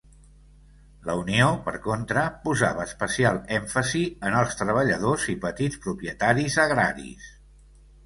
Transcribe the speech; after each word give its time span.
La 1.09 1.15
Unió, 1.19 1.49
per 1.67 1.73
contra, 1.83 2.23
posava 2.47 2.87
especial 2.91 3.39
èmfasi 3.59 4.03
en 4.31 4.41
els 4.41 4.59
treballadors 4.65 5.29
i 5.37 5.39
petits 5.47 5.83
propietaris 5.89 6.63
agraris. 6.69 7.35